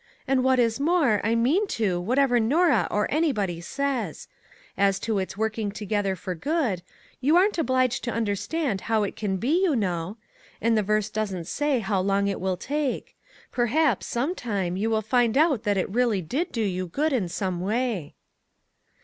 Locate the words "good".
6.33-6.81, 16.87-17.13